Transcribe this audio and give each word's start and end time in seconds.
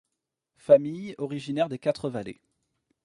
Famille 0.57 1.13
originaire 1.19 1.69
des 1.69 1.77
Quatre-Vallées. 1.77 2.41